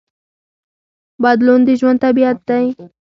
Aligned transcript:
بدلون 1.23 1.59
د 1.67 1.69
ژوند 1.79 1.97
طبیعت 2.05 2.37
دی. 2.49 2.65